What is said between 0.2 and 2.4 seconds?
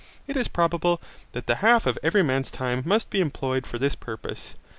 It is probable that the half of every